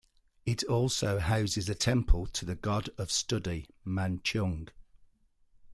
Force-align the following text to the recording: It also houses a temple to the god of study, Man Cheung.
It 0.47 0.63
also 0.63 1.19
houses 1.19 1.69
a 1.69 1.75
temple 1.75 2.25
to 2.25 2.43
the 2.43 2.55
god 2.55 2.89
of 2.97 3.11
study, 3.11 3.67
Man 3.85 4.17
Cheung. 4.21 4.69